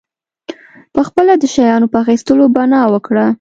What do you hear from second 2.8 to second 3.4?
وکړه.